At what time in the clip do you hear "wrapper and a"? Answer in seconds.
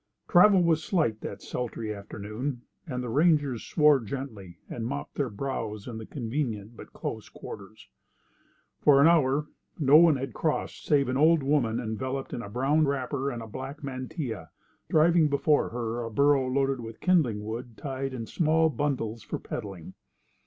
12.87-13.47